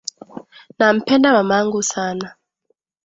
Nampenda 0.77 1.33
mamangu 1.33 1.83
sana. 1.83 2.35